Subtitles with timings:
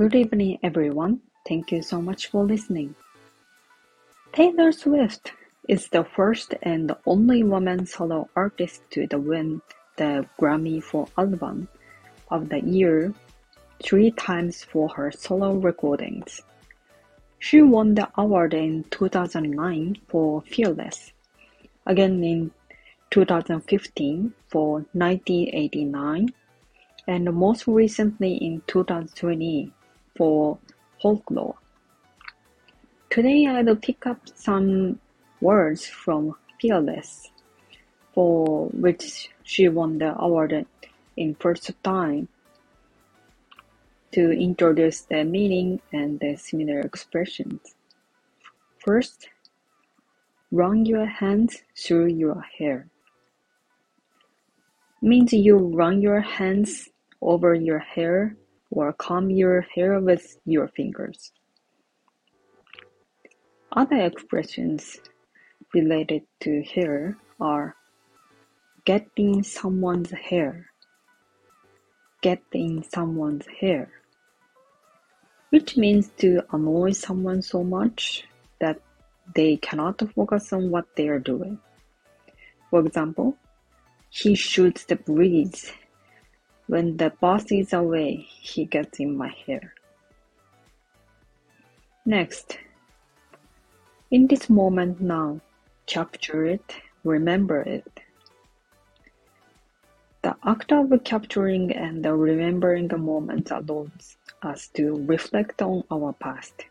[0.00, 1.20] Good evening, everyone.
[1.46, 2.94] Thank you so much for listening.
[4.32, 5.34] Taylor Swift
[5.68, 9.60] is the first and only woman solo artist to win
[9.98, 11.68] the Grammy for Album
[12.30, 13.12] of the Year
[13.82, 16.40] three times for her solo recordings.
[17.38, 21.12] She won the award in 2009 for Fearless,
[21.84, 22.52] again in
[23.10, 26.32] 2015 for 1989,
[27.06, 29.74] and most recently in 2020
[30.20, 30.58] for
[31.00, 31.56] Folklore.
[33.08, 35.00] Today I'll pick up some
[35.40, 37.30] words from Fearless,
[38.12, 40.66] for which she won the award
[41.16, 42.28] in first time
[44.12, 47.74] to introduce the meaning and the similar expressions.
[48.76, 49.30] First,
[50.52, 52.88] run your hands through your hair.
[55.00, 56.90] Means you run your hands
[57.22, 58.36] over your hair
[58.70, 61.32] or comb your hair with your fingers.
[63.72, 64.98] Other expressions
[65.74, 67.76] related to hair are
[68.84, 70.66] getting someone's hair,
[72.22, 73.90] get in someone's hair,
[75.50, 78.24] which means to annoy someone so much
[78.60, 78.80] that
[79.34, 81.58] they cannot focus on what they are doing.
[82.70, 83.36] For example,
[84.08, 85.72] he shoots the breeze.
[86.70, 89.74] When the boss is away, he gets in my hair.
[92.06, 92.58] Next,
[94.12, 95.40] in this moment now,
[95.86, 97.90] capture it, remember it.
[100.22, 106.66] The act of capturing and remembering a moment allows us to reflect on our past.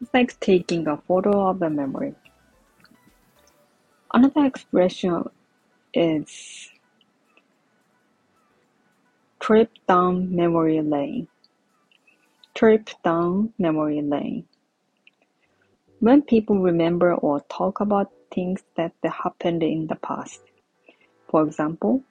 [0.00, 2.14] It's like taking a photo of a memory.
[4.14, 5.28] Another expression
[5.92, 6.71] is
[9.52, 11.28] trip down memory lane.
[12.54, 14.46] Trip down memory lane.
[16.00, 20.40] When people remember or talk about things that happened in the past.
[21.28, 22.02] For example,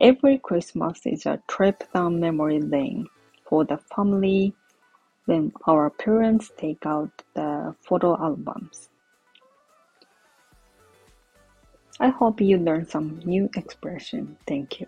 [0.00, 3.06] Every Christmas is a trip down memory lane
[3.44, 4.54] for the family
[5.26, 8.88] when our parents take out the photo albums.
[12.00, 14.38] I hope you learned some new expression.
[14.46, 14.86] Thank you.